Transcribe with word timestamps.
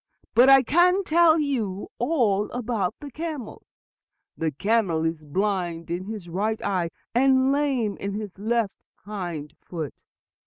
"But 0.33 0.49
I 0.49 0.63
can 0.63 1.03
tell 1.03 1.37
you 1.39 1.89
all 1.99 2.49
about 2.53 2.95
the 2.99 3.11
camel. 3.11 3.61
The 4.35 4.49
camel 4.49 5.05
is 5.05 5.23
blind 5.23 5.91
in 5.91 6.05
his 6.05 6.27
right 6.27 6.59
eye, 6.63 6.89
and 7.13 7.51
lame 7.51 7.97
in 7.97 8.13
his 8.15 8.39
left 8.39 8.73
hind 9.05 9.53
foot. 9.61 9.93